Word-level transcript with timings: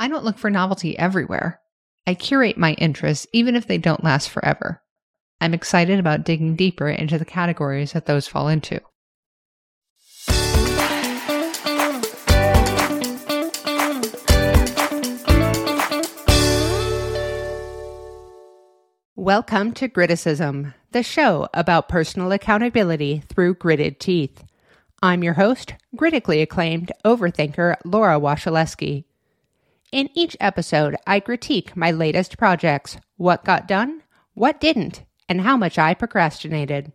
I 0.00 0.06
don't 0.06 0.24
look 0.24 0.38
for 0.38 0.48
novelty 0.48 0.96
everywhere. 0.96 1.60
I 2.06 2.14
curate 2.14 2.56
my 2.56 2.74
interests 2.74 3.26
even 3.32 3.56
if 3.56 3.66
they 3.66 3.78
don't 3.78 4.04
last 4.04 4.30
forever. 4.30 4.80
I'm 5.40 5.54
excited 5.54 5.98
about 5.98 6.22
digging 6.22 6.54
deeper 6.54 6.88
into 6.88 7.18
the 7.18 7.24
categories 7.24 7.94
that 7.94 8.06
those 8.06 8.28
fall 8.28 8.46
into. 8.46 8.80
Welcome 19.16 19.72
to 19.72 19.88
Griticism, 19.88 20.74
the 20.92 21.02
show 21.02 21.48
about 21.52 21.88
personal 21.88 22.30
accountability 22.30 23.24
through 23.28 23.54
gritted 23.54 23.98
teeth. 23.98 24.44
I'm 25.02 25.24
your 25.24 25.34
host, 25.34 25.74
critically 25.96 26.40
acclaimed 26.40 26.92
overthinker 27.04 27.78
Laura 27.84 28.20
Washaleski. 28.20 29.07
In 29.90 30.10
each 30.14 30.36
episode, 30.38 30.96
I 31.06 31.18
critique 31.18 31.74
my 31.74 31.90
latest 31.90 32.36
projects, 32.36 32.98
what 33.16 33.44
got 33.44 33.66
done, 33.66 34.02
what 34.34 34.60
didn't, 34.60 35.02
and 35.30 35.40
how 35.40 35.56
much 35.56 35.78
I 35.78 35.94
procrastinated. 35.94 36.92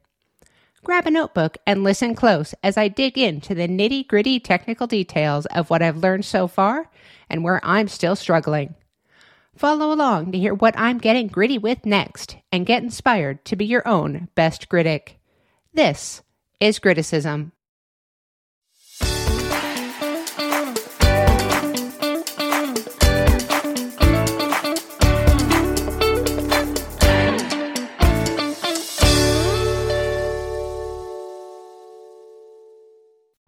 Grab 0.84 1.08
a 1.08 1.12
notebook 1.12 1.58
and 1.66 1.84
listen 1.84 2.14
close 2.14 2.54
as 2.62 2.78
I 2.78 2.90
dig 2.90 3.18
into 3.18 3.56
the 3.56 3.68
nitty 3.68 4.08
gritty 4.08 4.40
technical 4.40 4.86
details 4.86 5.48
of 5.48 5.72
what 5.72 5.82
I've 5.82 5.98
learned 5.98 6.26
so 6.26 6.48
far 6.48 6.90
and 7.30 7.44
where 7.44 7.60
I'm 7.64 7.88
still 7.88 8.16
struggling. 8.16 8.76
Follow 9.56 9.92
along 9.92 10.32
to 10.32 10.38
hear 10.38 10.54
what 10.54 10.78
I'm 10.78 11.00
getting 11.00 11.28
gritty 11.28 11.58
with 11.58 11.88
next 11.88 12.38
and 12.52 12.66
get 12.66 12.84
inspired 12.84 13.44
to 13.46 13.56
be 13.56 13.66
your 13.66 13.88
own 13.88 14.28
best 14.36 14.70
critic. 14.70 15.20
This 15.74 16.22
is 16.60 16.80
Griticism. 16.80 17.54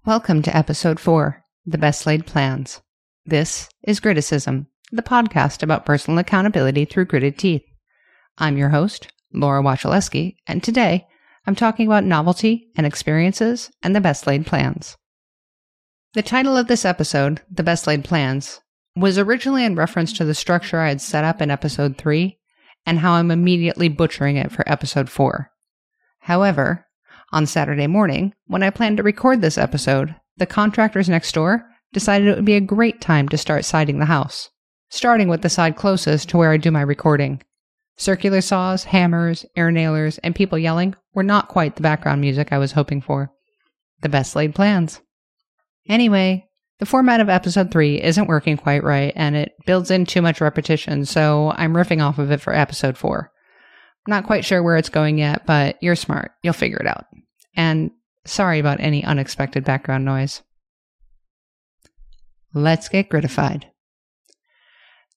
Welcome 0.05 0.43
to 0.43 0.55
episode 0.55 0.99
four 0.99 1.43
The 1.65 1.79
Best 1.79 2.05
Laid 2.05 2.27
Plans. 2.27 2.79
This 3.25 3.67
is 3.81 3.99
Griticism, 3.99 4.67
the 4.91 5.01
podcast 5.01 5.63
about 5.63 5.83
personal 5.83 6.19
accountability 6.19 6.85
through 6.85 7.05
gritted 7.05 7.39
teeth. 7.39 7.63
I'm 8.37 8.55
your 8.55 8.69
host, 8.69 9.11
Laura 9.33 9.63
Wachaleski, 9.63 10.35
and 10.45 10.61
today 10.61 11.07
I'm 11.47 11.55
talking 11.55 11.87
about 11.87 12.03
novelty 12.03 12.67
and 12.77 12.85
experiences 12.85 13.71
and 13.81 13.95
the 13.95 13.99
best 13.99 14.27
laid 14.27 14.45
plans. 14.45 14.95
The 16.13 16.21
title 16.21 16.55
of 16.55 16.67
this 16.67 16.85
episode, 16.85 17.41
The 17.49 17.63
Best 17.63 17.87
Laid 17.87 18.03
Plans, 18.03 18.61
was 18.95 19.17
originally 19.17 19.65
in 19.65 19.73
reference 19.73 20.13
to 20.13 20.23
the 20.23 20.35
structure 20.35 20.81
I 20.81 20.89
had 20.89 21.01
set 21.01 21.23
up 21.23 21.41
in 21.41 21.49
episode 21.49 21.97
three 21.97 22.37
and 22.85 22.99
how 22.99 23.13
I'm 23.13 23.31
immediately 23.31 23.89
butchering 23.89 24.37
it 24.37 24.51
for 24.51 24.71
episode 24.71 25.09
four. 25.09 25.49
However, 26.19 26.84
on 27.31 27.45
Saturday 27.45 27.87
morning, 27.87 28.33
when 28.47 28.63
I 28.63 28.69
planned 28.69 28.97
to 28.97 29.03
record 29.03 29.41
this 29.41 29.57
episode, 29.57 30.15
the 30.37 30.45
contractors 30.45 31.09
next 31.09 31.33
door 31.33 31.65
decided 31.93 32.27
it 32.27 32.35
would 32.35 32.45
be 32.45 32.55
a 32.55 32.61
great 32.61 33.01
time 33.01 33.29
to 33.29 33.37
start 33.37 33.65
siding 33.65 33.99
the 33.99 34.05
house, 34.05 34.49
starting 34.89 35.27
with 35.27 35.41
the 35.41 35.49
side 35.49 35.75
closest 35.75 36.29
to 36.29 36.37
where 36.37 36.51
I 36.51 36.57
do 36.57 36.71
my 36.71 36.81
recording. 36.81 37.41
Circular 37.97 38.41
saws, 38.41 38.83
hammers, 38.83 39.45
air 39.55 39.71
nailers, 39.71 40.17
and 40.19 40.35
people 40.35 40.57
yelling 40.57 40.95
were 41.13 41.23
not 41.23 41.47
quite 41.47 41.75
the 41.75 41.81
background 41.81 42.21
music 42.21 42.51
I 42.51 42.57
was 42.57 42.73
hoping 42.73 43.01
for. 43.01 43.31
The 44.01 44.09
best 44.09 44.35
laid 44.35 44.53
plans. 44.53 45.01
Anyway, 45.87 46.49
the 46.79 46.85
format 46.85 47.21
of 47.21 47.29
episode 47.29 47.71
3 47.71 48.01
isn't 48.01 48.27
working 48.27 48.57
quite 48.57 48.83
right 48.83 49.13
and 49.15 49.35
it 49.35 49.53
builds 49.65 49.91
in 49.91 50.05
too 50.05 50.21
much 50.21 50.41
repetition, 50.41 51.05
so 51.05 51.53
I'm 51.55 51.73
riffing 51.73 52.03
off 52.03 52.19
of 52.19 52.31
it 52.31 52.41
for 52.41 52.53
episode 52.53 52.97
4. 52.97 53.31
Not 54.07 54.25
quite 54.25 54.45
sure 54.45 54.61
where 54.61 54.77
it's 54.77 54.89
going 54.89 55.17
yet, 55.17 55.45
but 55.45 55.81
you're 55.81 55.95
smart. 55.95 56.31
You'll 56.43 56.53
figure 56.53 56.77
it 56.77 56.87
out. 56.87 57.05
And 57.55 57.91
sorry 58.25 58.59
about 58.59 58.79
any 58.79 59.03
unexpected 59.03 59.63
background 59.63 60.05
noise. 60.05 60.41
Let's 62.53 62.87
get 62.87 63.09
gritified. 63.09 63.63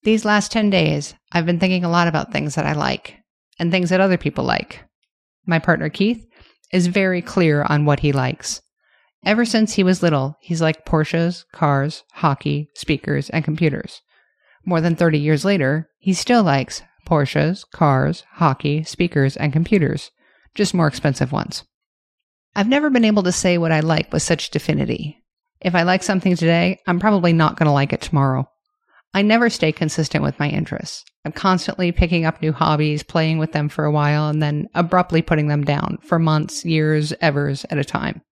These 0.04 0.24
last 0.24 0.52
10 0.52 0.70
days, 0.70 1.14
I've 1.32 1.46
been 1.46 1.60
thinking 1.60 1.84
a 1.84 1.90
lot 1.90 2.08
about 2.08 2.32
things 2.32 2.54
that 2.54 2.66
I 2.66 2.72
like 2.72 3.16
and 3.58 3.70
things 3.70 3.90
that 3.90 4.00
other 4.00 4.16
people 4.16 4.44
like. 4.44 4.84
My 5.46 5.58
partner 5.58 5.88
Keith 5.88 6.24
is 6.72 6.86
very 6.86 7.22
clear 7.22 7.62
on 7.62 7.84
what 7.84 8.00
he 8.00 8.12
likes. 8.12 8.62
Ever 9.24 9.44
since 9.44 9.74
he 9.74 9.82
was 9.82 10.02
little, 10.02 10.36
he's 10.40 10.62
liked 10.62 10.86
Porsches, 10.86 11.44
cars, 11.52 12.04
hockey, 12.12 12.70
speakers, 12.74 13.28
and 13.30 13.44
computers. 13.44 14.00
More 14.64 14.80
than 14.80 14.96
30 14.96 15.18
years 15.18 15.44
later, 15.44 15.88
he 15.98 16.12
still 16.12 16.42
likes 16.42 16.82
Porsches, 17.08 17.64
cars, 17.70 18.24
hockey, 18.32 18.82
speakers, 18.84 19.36
and 19.36 19.52
computers, 19.52 20.10
just 20.54 20.74
more 20.74 20.86
expensive 20.86 21.32
ones. 21.32 21.64
I've 22.54 22.68
never 22.68 22.90
been 22.90 23.04
able 23.04 23.22
to 23.22 23.32
say 23.32 23.56
what 23.56 23.72
I 23.72 23.80
like 23.80 24.12
with 24.12 24.22
such 24.22 24.50
definity. 24.50 25.24
If 25.60 25.74
I 25.74 25.82
like 25.84 26.02
something 26.02 26.36
today, 26.36 26.80
I'm 26.86 27.00
probably 27.00 27.32
not 27.32 27.56
going 27.56 27.66
to 27.66 27.72
like 27.72 27.92
it 27.92 28.02
tomorrow. 28.02 28.48
I 29.14 29.22
never 29.22 29.48
stay 29.48 29.72
consistent 29.72 30.22
with 30.22 30.38
my 30.38 30.48
interests. 30.50 31.04
I'm 31.24 31.32
constantly 31.32 31.92
picking 31.92 32.26
up 32.26 32.42
new 32.42 32.52
hobbies, 32.52 33.02
playing 33.02 33.38
with 33.38 33.52
them 33.52 33.68
for 33.68 33.84
a 33.84 33.90
while, 33.90 34.28
and 34.28 34.42
then 34.42 34.68
abruptly 34.74 35.22
putting 35.22 35.48
them 35.48 35.64
down 35.64 35.98
for 36.02 36.18
months, 36.18 36.64
years, 36.64 37.12
evers 37.20 37.64
at 37.70 37.78
a 37.78 37.84
time. 37.84 38.22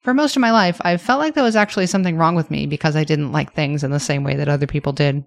For 0.00 0.14
most 0.14 0.36
of 0.36 0.40
my 0.40 0.52
life, 0.52 0.80
I've 0.82 1.02
felt 1.02 1.20
like 1.20 1.34
there 1.34 1.44
was 1.44 1.56
actually 1.56 1.86
something 1.86 2.16
wrong 2.16 2.34
with 2.34 2.50
me 2.50 2.66
because 2.66 2.96
I 2.96 3.04
didn't 3.04 3.32
like 3.32 3.52
things 3.52 3.84
in 3.84 3.90
the 3.90 4.00
same 4.00 4.24
way 4.24 4.36
that 4.36 4.48
other 4.48 4.66
people 4.66 4.92
did. 4.92 5.24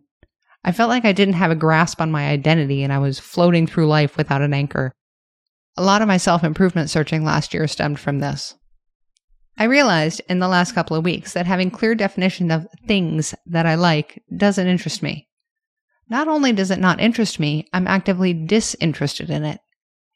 I 0.64 0.72
felt 0.72 0.90
like 0.90 1.06
I 1.06 1.12
didn't 1.12 1.36
have 1.36 1.52
a 1.52 1.56
grasp 1.56 2.00
on 2.00 2.12
my 2.12 2.30
identity 2.30 2.84
and 2.84 2.94
I 2.94 3.00
was 3.00 3.20
floating 3.20 3.68
through 3.68 3.88
life 3.88 4.16
without 4.16 4.42
an 4.42 4.54
anchor. 4.54 4.94
A 5.76 5.84
lot 5.84 6.02
of 6.02 6.08
my 6.08 6.18
self 6.18 6.44
improvement 6.44 6.90
searching 6.90 7.26
last 7.26 7.54
year 7.54 7.68
stemmed 7.68 8.00
from 8.00 8.20
this. 8.20 8.56
I 9.58 9.66
realized 9.66 10.22
in 10.30 10.40
the 10.40 10.48
last 10.48 10.74
couple 10.74 10.96
of 10.96 11.04
weeks 11.04 11.34
that 11.34 11.46
having 11.46 11.70
clear 11.70 11.96
definition 11.96 12.50
of 12.50 12.68
things 12.88 13.36
that 13.46 13.66
I 13.66 13.76
like 13.76 14.24
doesn't 14.36 14.68
interest 14.68 15.04
me. 15.04 15.28
Not 16.10 16.28
only 16.28 16.54
does 16.54 16.72
it 16.72 16.80
not 16.80 17.00
interest 17.00 17.40
me, 17.40 17.68
I'm 17.74 17.88
actively 17.88 18.34
disinterested 18.34 19.30
in 19.30 19.44
it. 19.44 19.60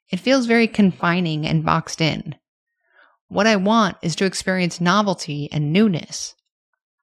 It 0.09 0.19
feels 0.19 0.45
very 0.45 0.67
confining 0.67 1.45
and 1.45 1.65
boxed 1.65 2.01
in. 2.01 2.35
What 3.27 3.47
I 3.47 3.57
want 3.57 3.97
is 4.01 4.15
to 4.17 4.25
experience 4.25 4.79
novelty 4.79 5.49
and 5.51 5.73
newness. 5.73 6.33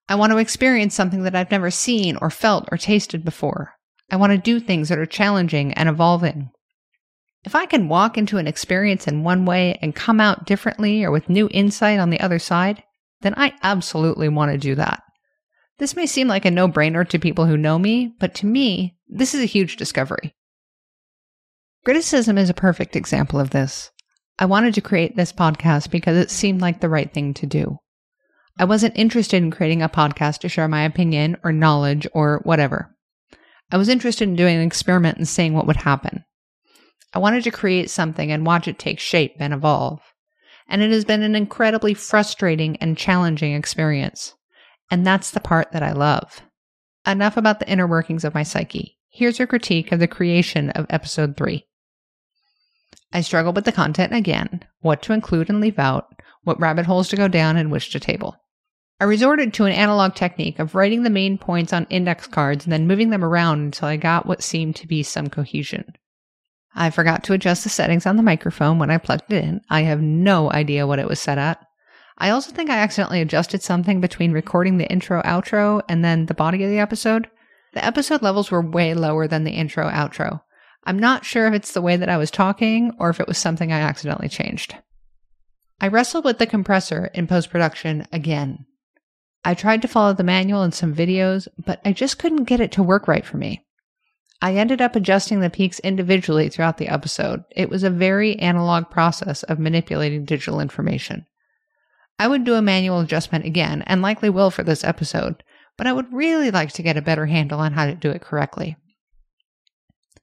I 0.09 0.16
want 0.16 0.32
to 0.32 0.38
experience 0.38 0.94
something 0.94 1.22
that 1.22 1.34
I've 1.34 1.50
never 1.50 1.70
seen 1.70 2.16
or 2.16 2.31
felt 2.31 2.69
or 2.70 2.76
tasted 2.76 3.25
before. 3.25 3.75
I 4.10 4.16
want 4.16 4.32
to 4.32 4.38
do 4.38 4.60
things 4.60 4.88
that 4.88 4.98
are 4.98 5.06
challenging 5.06 5.72
and 5.75 5.88
evolving. 5.88 6.50
If 7.44 7.54
I 7.54 7.66
can 7.66 7.88
walk 7.88 8.16
into 8.16 8.38
an 8.38 8.47
experience 8.47 9.06
in 9.06 9.22
one 9.22 9.44
way 9.44 9.78
and 9.82 9.94
come 9.94 10.20
out 10.20 10.47
differently 10.47 11.04
or 11.04 11.10
with 11.10 11.28
new 11.28 11.48
insight 11.53 11.98
on 11.98 12.10
the 12.10 12.20
other 12.20 12.38
side, 12.38 12.82
then 13.20 13.34
I 13.37 13.54
absolutely 13.62 14.28
want 14.28 14.53
to 14.53 14.59
do 14.59 14.75
that. 14.75 15.03
This 15.78 15.97
may 15.97 16.06
seem 16.06 16.28
like 16.28 16.44
a 16.44 16.50
no 16.50 16.69
brainer 16.69 17.09
to 17.09 17.19
people 17.19 17.47
who 17.47 17.56
know 17.56 17.78
me, 17.78 18.15
but 18.19 18.34
to 18.36 18.47
me, 18.47 18.97
this 19.09 19.34
is 19.34 19.42
a 19.42 19.47
huge 19.47 19.76
discovery. 19.76 20.34
Griticism 21.84 22.38
is 22.38 22.48
a 22.48 22.54
perfect 22.54 22.97
example 22.97 23.41
of 23.41 23.50
this. 23.50 23.91
I 24.38 24.47
wanted 24.47 24.75
to 24.75 24.81
create 24.81 25.16
this 25.16 25.32
podcast 25.32 25.91
because 25.91 26.16
it 26.16 26.31
seemed 26.31 26.60
like 26.60 26.81
the 26.81 26.88
right 26.88 27.12
thing 27.12 27.34
to 27.34 27.47
do. 27.47 27.78
I 28.56 28.65
wasn't 28.65 28.97
interested 28.97 29.42
in 29.42 29.50
creating 29.50 29.82
a 29.82 29.88
podcast 29.88 30.38
to 30.41 30.48
share 30.48 30.69
my 30.69 30.84
opinion 30.84 31.37
or 31.42 31.53
knowledge 31.53 32.06
or 32.12 32.41
whatever. 32.44 32.94
I 33.72 33.76
was 33.76 33.88
interested 33.88 34.28
in 34.28 34.37
doing 34.37 34.56
an 34.56 34.62
experiment 34.62 35.19
and 35.19 35.26
seeing 35.26 35.54
what 35.54 35.66
would 35.66 35.76
happen. 35.76 36.25
I 37.12 37.19
wanted 37.19 37.42
to 37.44 37.50
create 37.50 37.91
something 37.91 38.31
and 38.31 38.47
watch 38.47 38.69
it 38.69 38.78
take 38.78 39.00
shape 39.00 39.34
and 39.41 39.53
evolve. 39.53 40.00
And 40.69 40.82
it 40.82 40.92
has 40.92 41.04
been 41.04 41.22
an 41.22 41.34
incredibly 41.34 41.94
frustrating 41.94 42.76
and 42.76 42.97
challenging 42.97 43.54
experience. 43.54 44.34
And 44.91 45.04
that's 45.04 45.32
the 45.32 45.41
part 45.41 45.72
that 45.72 45.82
I 45.82 45.92
love. 45.92 46.42
Enough 47.06 47.36
about 47.36 47.59
the 47.59 47.68
inner 47.68 47.86
workings 47.86 48.24
of 48.24 48.34
my 48.34 48.45
psyche. 48.45 48.98
Here's 49.10 49.41
a 49.41 49.47
critique 49.47 49.92
of 49.92 49.98
the 49.98 50.09
creation 50.09 50.71
of 50.71 50.86
episode 50.91 51.36
3. 51.36 51.65
I 53.12 53.21
struggled 53.21 53.56
with 53.56 53.65
the 53.65 53.72
content 53.72 54.12
again, 54.12 54.65
what 54.80 55.03
to 55.03 55.12
include 55.12 55.48
and 55.48 55.60
leave 55.60 55.78
out, 55.78 56.06
what 56.42 56.60
rabbit 56.60 56.86
holes 56.86 57.09
to 57.09 57.16
go 57.16 57.28
down, 57.28 57.56
and 57.56 57.71
which 57.71 57.91
to 57.91 58.01
table. 58.01 58.36
I 59.00 59.04
resorted 59.04 59.52
to 59.54 59.64
an 59.64 59.72
analog 59.72 60.14
technique 60.14 60.58
of 60.58 60.74
writing 60.74 61.02
the 61.02 61.10
main 61.10 61.36
points 61.36 61.72
on 61.72 61.86
index 61.91 62.26
cards 62.26 62.64
and 62.64 62.72
then 62.72 62.86
moving 62.86 63.10
them 63.10 63.24
around 63.24 63.60
until 63.60 63.88
I 63.88 63.96
got 63.96 64.26
what 64.26 64.42
seemed 64.42 64.76
to 64.76 64.86
be 64.86 65.02
some 65.02 65.28
cohesion. 65.28 65.94
I 66.76 66.91
forgot 66.91 67.24
to 67.24 67.32
adjust 67.32 67.64
the 67.64 67.70
settings 67.70 68.06
on 68.06 68.16
the 68.16 68.22
microphone 68.22 68.78
when 68.78 68.91
I 68.91 68.98
plugged 68.98 69.32
it 69.32 69.44
in. 69.44 69.60
I 69.68 69.82
have 69.82 70.00
no 70.00 70.50
idea 70.50 70.86
what 70.86 70.98
it 70.98 71.08
was 71.08 71.20
set 71.20 71.38
at. 71.38 71.64
I 72.18 72.30
also 72.30 72.52
think 72.52 72.70
I 72.70 72.78
accidentally 72.78 73.20
adjusted 73.20 73.62
something 73.62 74.00
between 74.00 74.32
recording 74.32 74.78
the 74.78 74.91
intro 74.91 75.20
outro 75.22 75.82
and 75.88 76.04
then 76.04 76.26
the 76.26 76.34
body 76.34 76.62
of 76.62 76.70
the 76.70 76.78
episode. 76.78 77.28
The 77.72 77.84
episode 77.84 78.22
levels 78.22 78.50
were 78.50 78.62
way 78.62 78.94
lower 78.94 79.26
than 79.26 79.42
the 79.42 79.52
intro 79.52 79.88
outro. 79.88 80.42
I'm 80.84 80.98
not 80.98 81.24
sure 81.24 81.46
if 81.48 81.54
it's 81.54 81.72
the 81.72 81.82
way 81.82 81.96
that 81.96 82.08
I 82.08 82.16
was 82.16 82.30
talking 82.30 82.92
or 82.98 83.10
if 83.10 83.18
it 83.18 83.26
was 83.26 83.38
something 83.38 83.72
I 83.72 83.80
accidentally 83.80 84.28
changed. 84.28 84.76
I 85.80 85.88
wrestled 85.88 86.24
with 86.24 86.38
the 86.38 86.46
compressor 86.46 87.10
in 87.14 87.26
post 87.26 87.50
production 87.50 88.06
again. 88.12 88.66
I 89.44 89.54
tried 89.54 89.82
to 89.82 89.88
follow 89.88 90.14
the 90.14 90.24
manual 90.24 90.62
and 90.62 90.72
some 90.72 90.94
videos, 90.94 91.48
but 91.58 91.80
I 91.84 91.92
just 91.92 92.18
couldn't 92.18 92.44
get 92.44 92.60
it 92.60 92.72
to 92.72 92.82
work 92.82 93.06
right 93.06 93.24
for 93.24 93.36
me. 93.36 93.64
I 94.41 94.56
ended 94.56 94.80
up 94.80 94.96
adjusting 94.96 95.41
the 95.41 95.50
peaks 95.50 95.78
individually 95.80 96.48
throughout 96.48 96.78
the 96.78 96.88
episode. 96.88 97.44
It 97.50 97.70
was 97.70 97.82
a 97.82 97.91
very 97.91 98.38
analog 98.38 98.91
process 98.91 99.42
of 99.42 99.58
manipulating 99.58 100.24
digital 100.24 100.60
information. 100.60 101.26
I 102.18 102.28
would 102.28 102.44
do 102.44 102.54
a 102.54 102.62
manual 102.62 103.00
adjustment 103.00 103.44
again, 103.44 103.82
and 103.86 104.02
likely 104.02 104.30
will 104.30 104.50
for 104.50 104.62
this 104.62 104.84
episode, 104.84 105.42
but 105.76 105.86
I 105.86 105.92
would 105.92 106.12
really 106.12 106.50
like 106.50 106.72
to 106.72 106.82
get 106.82 106.96
a 106.96 107.02
better 107.02 107.26
handle 107.26 107.60
on 107.60 107.72
how 107.72 107.86
to 107.86 107.94
do 107.94 108.10
it 108.10 108.22
correctly. 108.22 108.76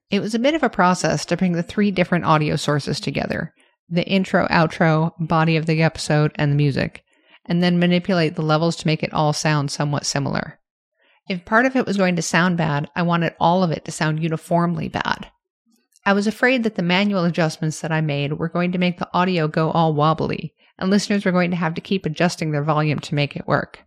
It 0.10 0.20
was 0.20 0.34
a 0.34 0.40
bit 0.40 0.56
of 0.56 0.64
a 0.64 0.70
process 0.70 1.26
to 1.26 1.38
bring 1.38 1.54
the 1.54 1.64
three 1.64 1.92
different 1.92 2.26
audio 2.26 2.56
sources 2.56 3.00
together 3.00 3.54
the 3.90 4.08
intro, 4.08 4.48
outro, 4.48 5.12
body 5.20 5.58
of 5.58 5.66
the 5.66 5.82
episode, 5.82 6.32
and 6.36 6.50
the 6.50 6.56
music, 6.56 7.04
and 7.46 7.62
then 7.62 7.80
manipulate 7.80 8.36
the 8.36 8.42
levels 8.42 8.76
to 8.78 8.88
make 8.88 9.04
it 9.04 9.14
all 9.14 9.34
sound 9.34 9.72
somewhat 9.72 10.06
similar. 10.06 10.60
If 11.30 11.46
part 11.46 11.66
of 11.66 11.76
it 11.76 11.86
was 11.86 11.98
going 11.98 12.16
to 12.16 12.22
sound 12.22 12.58
bad, 12.58 12.90
I 12.96 13.04
wanted 13.04 13.36
all 13.40 13.64
of 13.64 13.72
it 13.72 13.86
to 13.86 13.92
sound 13.92 14.22
uniformly 14.22 14.90
bad. 14.90 15.32
I 16.06 16.14
was 16.14 16.28
afraid 16.28 16.64
that 16.64 16.76
the 16.76 16.82
manual 16.82 17.26
adjustments 17.26 17.82
that 17.82 17.92
I 17.92 18.02
made 18.02 18.34
were 18.34 18.50
going 18.50 18.72
to 18.72 18.80
make 18.80 18.98
the 18.98 19.10
audio 19.14 19.48
go 19.48 19.70
all 19.72 19.94
wobbly, 19.94 20.56
and 20.80 20.90
listeners 20.90 21.26
were 21.26 21.32
going 21.32 21.52
to 21.52 21.58
have 21.58 21.76
to 21.76 21.82
keep 21.82 22.06
adjusting 22.06 22.52
their 22.52 22.64
volume 22.64 23.00
to 23.00 23.16
make 23.16 23.36
it 23.36 23.48
work. 23.48 23.84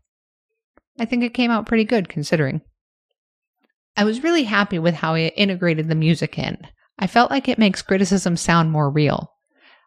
I 0.98 1.04
think 1.04 1.24
it 1.24 1.34
came 1.34 1.50
out 1.50 1.66
pretty 1.66 1.84
good 1.84 2.08
considering. 2.08 2.60
I 3.96 4.04
was 4.04 4.22
really 4.22 4.44
happy 4.44 4.78
with 4.78 4.94
how 4.94 5.14
I 5.14 5.32
integrated 5.36 5.88
the 5.88 5.94
music 5.94 6.38
in. 6.38 6.58
I 6.98 7.08
felt 7.08 7.30
like 7.30 7.48
it 7.48 7.58
makes 7.58 7.82
Griticism 7.82 8.36
sound 8.36 8.70
more 8.70 8.90
real. 8.90 9.32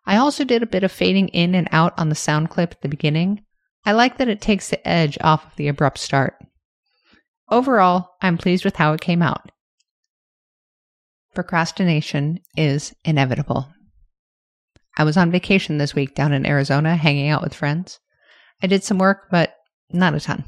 I 0.06 0.18
also 0.18 0.44
did 0.44 0.64
a 0.64 0.68
bit 0.68 0.84
of 0.84 0.92
fading 0.92 1.30
in 1.30 1.56
and 1.56 1.68
out 1.72 1.94
on 1.98 2.10
the 2.10 2.16
sound 2.16 2.50
clip 2.50 2.72
at 2.72 2.82
the 2.82 2.90
beginning. 2.90 3.44
I 3.86 3.92
like 3.94 4.18
that 4.18 4.28
it 4.28 4.42
takes 4.42 4.70
the 4.70 4.86
edge 4.88 5.18
off 5.22 5.46
of 5.46 5.56
the 5.56 5.68
abrupt 5.68 5.98
start. 5.98 6.36
Overall, 7.50 8.10
I'm 8.22 8.38
pleased 8.38 8.66
with 8.66 8.76
how 8.76 8.94
it 8.94 9.02
came 9.02 9.22
out. 9.22 9.52
Procrastination 11.34 12.40
is 12.58 12.94
inevitable. 13.06 13.70
I 14.98 15.04
was 15.04 15.16
on 15.16 15.32
vacation 15.32 15.78
this 15.78 15.94
week 15.94 16.16
down 16.16 16.34
in 16.34 16.46
Arizona 16.46 16.96
hanging 16.96 17.30
out 17.30 17.44
with 17.44 17.54
friends. 17.54 18.00
I 18.62 18.68
did 18.68 18.84
some 18.84 18.98
work, 18.98 19.28
but 19.30 19.56
not 19.92 20.16
a 20.16 20.20
ton. 20.20 20.44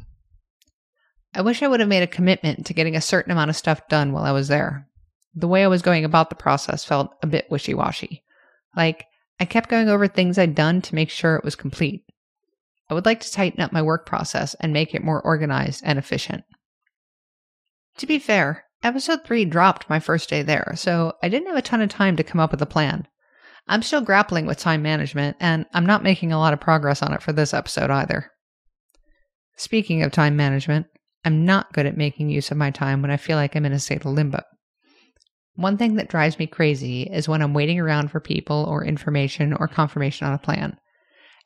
I 1.34 1.42
wish 1.42 1.62
I 1.62 1.68
would 1.68 1.80
have 1.80 1.88
made 1.88 2.02
a 2.02 2.08
commitment 2.08 2.66
to 2.66 2.74
getting 2.74 2.96
a 2.96 3.02
certain 3.02 3.32
amount 3.32 3.52
of 3.52 3.56
stuff 3.56 3.88
done 3.88 4.12
while 4.12 4.24
I 4.24 4.32
was 4.32 4.48
there. 4.48 4.88
The 5.36 5.48
way 5.48 5.64
I 5.64 5.68
was 5.68 5.84
going 5.84 6.04
about 6.04 6.30
the 6.30 6.36
process 6.36 6.84
felt 6.84 7.14
a 7.22 7.28
bit 7.28 7.52
wishy 7.52 7.76
washy. 7.76 8.24
Like, 8.76 9.06
I 9.40 9.46
kept 9.46 9.70
going 9.70 9.90
over 9.90 10.08
things 10.08 10.40
I'd 10.40 10.56
done 10.56 10.82
to 10.82 10.96
make 10.96 11.12
sure 11.12 11.36
it 11.36 11.46
was 11.46 11.56
complete. 11.56 12.04
I 12.90 12.94
would 12.94 13.06
like 13.06 13.20
to 13.22 13.32
tighten 13.32 13.62
up 13.62 13.72
my 13.72 13.82
work 13.82 14.06
process 14.06 14.56
and 14.56 14.74
make 14.74 14.96
it 14.96 15.04
more 15.04 15.22
organized 15.22 15.84
and 15.86 16.00
efficient. 16.00 16.44
To 17.98 18.08
be 18.08 18.18
fair, 18.18 18.66
episode 18.82 19.24
3 19.26 19.46
dropped 19.46 19.90
my 19.90 20.00
first 20.00 20.30
day 20.30 20.42
there, 20.42 20.74
so 20.76 21.14
I 21.22 21.30
didn't 21.30 21.48
have 21.48 21.58
a 21.58 21.62
ton 21.62 21.82
of 21.82 21.90
time 21.90 22.16
to 22.16 22.24
come 22.24 22.40
up 22.40 22.52
with 22.52 22.62
a 22.62 22.66
plan. 22.66 23.08
I'm 23.68 23.84
still 23.84 24.02
grappling 24.02 24.48
with 24.48 24.58
time 24.58 24.82
management, 24.82 25.38
and 25.40 25.66
I'm 25.74 25.86
not 25.86 26.02
making 26.02 26.32
a 26.32 26.40
lot 26.40 26.54
of 26.54 26.60
progress 26.60 27.04
on 27.04 27.14
it 27.14 27.22
for 27.22 27.32
this 27.32 27.54
episode 27.54 27.92
either. 27.92 28.32
Speaking 29.58 30.02
of 30.02 30.12
time 30.12 30.36
management, 30.36 30.88
I'm 31.24 31.46
not 31.46 31.74
good 31.74 31.86
at 31.86 31.98
making 31.98 32.30
use 32.30 32.50
of 32.50 32.58
my 32.58 32.72
time 32.72 33.02
when 33.02 33.12
I 33.12 33.18
feel 33.18 33.36
like 33.38 33.56
I'm 33.56 33.66
in 33.66 33.74
a 33.74 33.80
state 33.80 34.06
of 34.06 34.12
limbo. 34.14 34.42
One 35.56 35.78
thing 35.78 35.96
that 35.96 36.10
drives 36.10 36.40
me 36.40 36.48
crazy 36.48 37.04
is 37.04 37.28
when 37.28 37.42
I'm 37.42 37.54
waiting 37.54 37.80
around 37.80 38.10
for 38.10 38.22
people 38.22 38.66
or 38.70 38.86
information 38.86 39.54
or 39.54 39.68
confirmation 39.68 40.26
on 40.26 40.34
a 40.34 40.40
plan. 40.40 40.78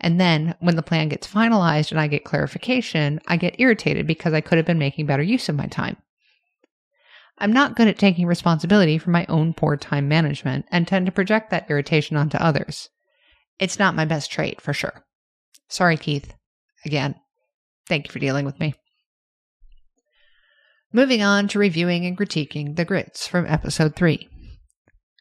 And 0.03 0.19
then 0.19 0.53
when 0.59 0.75
the 0.75 0.83
plan 0.83 1.07
gets 1.07 1.25
finalized 1.25 1.91
and 1.91 1.99
I 1.99 2.07
get 2.07 2.25
clarification, 2.25 3.21
I 3.25 3.37
get 3.37 3.55
irritated 3.57 4.05
because 4.05 4.33
I 4.33 4.41
could 4.41 4.57
have 4.57 4.67
been 4.67 4.77
making 4.77 5.05
better 5.05 5.23
use 5.23 5.47
of 5.47 5.55
my 5.55 5.65
time. 5.67 5.95
I'm 7.39 7.53
not 7.53 7.77
good 7.77 7.87
at 7.87 7.97
taking 7.97 8.27
responsibility 8.27 8.97
for 8.97 9.11
my 9.11 9.25
own 9.29 9.53
poor 9.53 9.77
time 9.77 10.09
management 10.09 10.65
and 10.71 10.85
tend 10.85 11.05
to 11.05 11.11
project 11.11 11.49
that 11.49 11.69
irritation 11.69 12.17
onto 12.17 12.37
others. 12.37 12.89
It's 13.59 13.79
not 13.79 13.95
my 13.95 14.03
best 14.03 14.29
trait, 14.29 14.59
for 14.59 14.73
sure. 14.73 15.05
Sorry, 15.69 15.95
Keith. 15.95 16.33
Again, 16.85 17.15
thank 17.87 18.05
you 18.05 18.11
for 18.11 18.19
dealing 18.19 18.45
with 18.45 18.59
me. 18.59 18.75
Moving 20.91 21.23
on 21.23 21.47
to 21.47 21.59
reviewing 21.59 22.05
and 22.05 22.17
critiquing 22.17 22.75
the 22.75 22.85
grits 22.85 23.25
from 23.25 23.45
episode 23.47 23.95
3. 23.95 24.27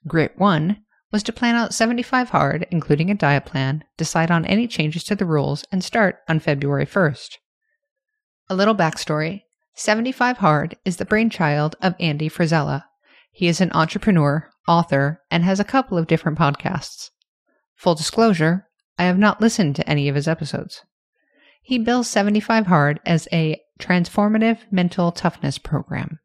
Grit 0.09 0.33
1 0.37 0.83
was 1.13 1.23
to 1.23 1.33
plan 1.33 1.55
out 1.55 1.75
75 1.75 2.31
hard, 2.31 2.67
including 2.71 3.11
a 3.11 3.15
diet 3.15 3.45
plan, 3.45 3.85
decide 3.99 4.31
on 4.31 4.47
any 4.47 4.67
changes 4.67 5.05
to 5.05 5.15
the 5.15 5.27
rules, 5.27 5.65
and 5.71 5.85
start 5.85 6.21
on 6.29 6.41
February 6.41 6.87
1st. 6.87 7.37
A 8.49 8.55
little 8.55 8.75
backstory 8.75 9.43
75 9.75 10.39
Hard 10.39 10.77
is 10.85 10.97
the 10.97 11.05
brainchild 11.05 11.77
of 11.81 11.95
Andy 12.01 12.29
Frisella. 12.29 12.85
He 13.31 13.49
is 13.49 13.61
an 13.61 13.73
entrepreneur, 13.73 14.51
author, 14.69 15.23
and 15.31 15.45
has 15.45 15.59
a 15.61 15.65
couple 15.65 15.97
of 15.97 16.07
different 16.07 16.39
podcasts. 16.39 17.11
Full 17.77 17.95
disclosure, 17.95 18.69
I 18.99 19.05
have 19.05 19.19
not 19.19 19.41
listened 19.41 19.77
to 19.77 19.89
any 19.89 20.09
of 20.09 20.15
his 20.15 20.29
episodes. 20.29 20.83
He 21.63 21.79
bills 21.79 22.09
75 22.09 22.67
Hard 22.67 23.01
as 23.07 23.29
a 23.33 23.61
transformative 23.79 24.59
mental 24.71 25.13
toughness 25.13 25.59
program. 25.59 26.19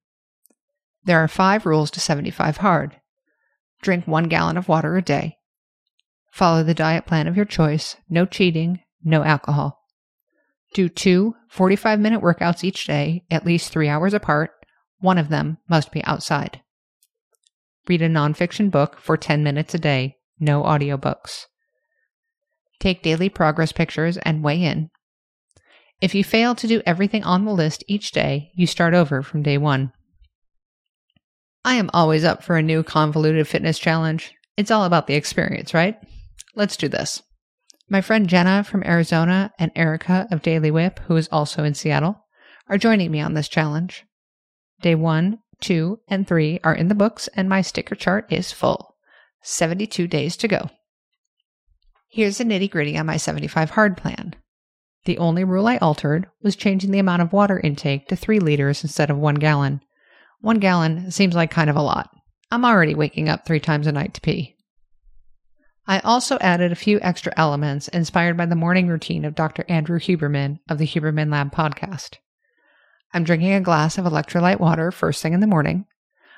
There 1.05 1.23
are 1.23 1.29
five 1.29 1.65
rules 1.65 1.89
to 1.91 2.01
75 2.01 2.57
Hard 2.57 2.99
drink 3.81 4.07
one 4.07 4.25
gallon 4.25 4.57
of 4.57 4.67
water 4.67 4.97
a 4.97 5.01
day, 5.01 5.37
follow 6.31 6.63
the 6.63 6.73
diet 6.73 7.05
plan 7.05 7.27
of 7.27 7.35
your 7.35 7.45
choice, 7.45 7.95
no 8.09 8.25
cheating, 8.25 8.79
no 9.03 9.23
alcohol. 9.23 9.79
Do 10.73 10.89
two 10.89 11.35
45 11.49 11.99
minute 11.99 12.21
workouts 12.21 12.63
each 12.63 12.85
day, 12.85 13.23
at 13.31 13.45
least 13.45 13.71
three 13.71 13.87
hours 13.87 14.13
apart. 14.13 14.51
One 14.99 15.17
of 15.17 15.29
them 15.29 15.57
must 15.69 15.91
be 15.91 16.03
outside. 16.03 16.61
Read 17.87 18.01
a 18.01 18.09
nonfiction 18.09 18.69
book 18.69 18.99
for 18.99 19.15
10 19.15 19.43
minutes 19.43 19.73
a 19.73 19.79
day, 19.79 20.17
no 20.39 20.63
audiobooks. 20.63 21.45
Take 22.79 23.01
daily 23.01 23.29
progress 23.29 23.71
pictures 23.71 24.17
and 24.17 24.43
weigh 24.43 24.63
in. 24.63 24.89
If 25.99 26.13
you 26.13 26.23
fail 26.23 26.53
to 26.55 26.67
do 26.67 26.81
everything 26.85 27.23
on 27.23 27.45
the 27.45 27.51
list 27.51 27.83
each 27.87 28.11
day, 28.11 28.51
you 28.55 28.67
start 28.67 28.93
over 28.93 29.23
from 29.23 29.41
day 29.41 29.57
one. 29.57 29.93
I 31.67 31.73
am 31.73 31.89
always 31.93 32.23
up 32.23 32.43
for 32.43 32.55
a 32.55 32.61
new 32.61 32.81
convoluted 32.81 33.45
fitness 33.45 33.77
challenge. 33.77 34.33
It's 34.55 34.71
all 34.71 34.85
about 34.85 35.07
the 35.07 35.15
experience, 35.15 35.73
right? 35.73 35.97
Let's 36.55 36.77
do 36.77 36.87
this. 36.87 37.21
My 37.89 37.99
friend 37.99 38.29
Jenna 38.29 38.63
from 38.63 38.85
Arizona 38.85 39.51
and 39.59 39.73
Erica 39.75 40.29
of 40.31 40.41
Daily 40.41 40.71
Whip, 40.71 40.97
who 41.07 41.17
is 41.17 41.27
also 41.29 41.65
in 41.65 41.73
Seattle, 41.73 42.23
are 42.69 42.77
joining 42.77 43.11
me 43.11 43.19
on 43.19 43.33
this 43.33 43.49
challenge. 43.49 44.05
Day 44.79 44.95
one, 44.95 45.39
two, 45.59 45.99
and 46.07 46.25
three 46.25 46.61
are 46.63 46.73
in 46.73 46.87
the 46.87 46.95
books, 46.95 47.27
and 47.33 47.49
my 47.49 47.61
sticker 47.61 47.95
chart 47.95 48.31
is 48.31 48.53
full. 48.53 48.95
72 49.41 50.07
days 50.07 50.37
to 50.37 50.47
go. 50.47 50.69
Here's 52.07 52.37
the 52.37 52.45
nitty 52.45 52.71
gritty 52.71 52.97
on 52.97 53.07
my 53.07 53.17
75 53.17 53.71
hard 53.71 53.97
plan. 53.97 54.35
The 55.03 55.17
only 55.17 55.43
rule 55.43 55.67
I 55.67 55.75
altered 55.79 56.29
was 56.41 56.55
changing 56.55 56.91
the 56.91 56.99
amount 56.99 57.23
of 57.23 57.33
water 57.33 57.59
intake 57.59 58.07
to 58.07 58.15
3 58.15 58.39
liters 58.39 58.85
instead 58.85 59.09
of 59.09 59.17
1 59.17 59.35
gallon. 59.35 59.81
1 60.41 60.59
gallon 60.59 61.11
seems 61.11 61.35
like 61.35 61.51
kind 61.51 61.69
of 61.69 61.75
a 61.75 61.81
lot. 61.81 62.09
I'm 62.51 62.63
already 62.63 62.95
waking 62.95 63.27
up 63.27 63.45
three 63.45 63.59
times 63.59 63.87
a 63.87 63.91
night 63.91 64.13
to 64.13 64.21
pee. 64.21 64.55
I 65.87 65.99
also 65.99 66.37
added 66.39 66.71
a 66.71 66.75
few 66.75 66.99
extra 67.01 67.33
elements 67.37 67.87
inspired 67.87 68.37
by 68.37 68.45
the 68.45 68.55
morning 68.55 68.87
routine 68.87 69.25
of 69.25 69.35
Dr. 69.35 69.65
Andrew 69.67 69.99
Huberman 69.99 70.59
of 70.69 70.77
the 70.77 70.85
Huberman 70.85 71.31
Lab 71.31 71.53
podcast. 71.53 72.17
I'm 73.13 73.23
drinking 73.23 73.53
a 73.53 73.61
glass 73.61 73.97
of 73.97 74.05
electrolyte 74.05 74.59
water 74.59 74.91
first 74.91 75.21
thing 75.21 75.33
in 75.33 75.39
the 75.39 75.47
morning. 75.47 75.85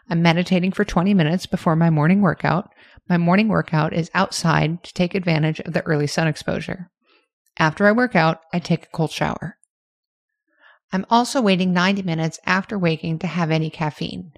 I'm 0.10 0.22
meditating 0.22 0.72
for 0.72 0.86
20 0.86 1.13
minutes 1.13 1.46
before 1.46 1.75
my 1.75 1.89
morning 1.89 2.22
workout. 2.22 2.72
My 3.08 3.18
morning 3.18 3.48
workout 3.48 3.91
is 3.94 4.10
outside 4.13 4.84
to 4.84 4.94
take 4.94 5.13
advantage 5.13 5.60
of 5.60 5.74
the 5.74 5.86
early 5.86 6.08
sun 6.08 6.27
exposure. 6.27 6.89
After 7.58 7.86
I 7.86 7.91
work 7.91 8.15
out, 8.15 8.39
I 8.53 8.60
take 8.60 8.86
a 8.86 8.89
cold 8.89 9.12
shower. 9.12 9.58
I'm 10.91 11.05
also 11.10 11.41
waiting 11.41 11.74
90 11.74 12.03
minutes 12.03 12.39
after 12.46 12.77
waking 12.77 13.19
to 13.19 13.27
have 13.27 13.51
any 13.51 13.69
caffeine. 13.69 14.34